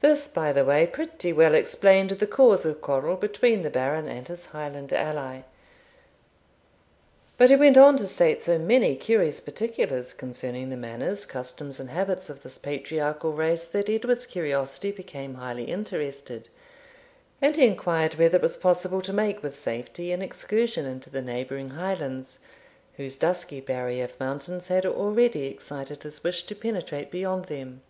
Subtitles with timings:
[0.00, 4.26] This, by the way, pretty well explained the cause of quarrel between the Baron and
[4.26, 5.42] his Highland ally.
[7.36, 11.90] But he went on to state so many curious particulars concerning the manners, customs, and
[11.90, 16.48] habits of this patriarchal race that Edward's curiosity became highly interested,
[17.42, 21.20] and he inquired whether it was possible to make with safety an excursion into the
[21.20, 22.38] neighbouring Highlands,
[22.96, 27.82] whose dusky barrier of mountains had already excited his wish to penetrate beyond them.